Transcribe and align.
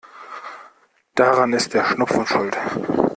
Daran 1.13 1.53
ist 1.53 1.75
der 1.75 1.85
Schnupfen 1.85 2.25
schuld. 2.25 2.57